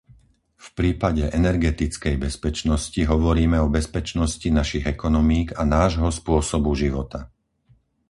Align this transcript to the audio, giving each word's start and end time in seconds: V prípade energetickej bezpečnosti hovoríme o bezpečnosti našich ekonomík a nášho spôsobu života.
V 0.65 0.69
prípade 0.79 1.23
energetickej 1.41 2.15
bezpečnosti 2.25 2.97
hovoríme 3.13 3.57
o 3.65 3.69
bezpečnosti 3.77 4.47
našich 4.59 4.83
ekonomík 4.95 5.47
a 5.53 5.61
nášho 5.77 6.09
spôsobu 6.19 6.71
života. 6.83 7.19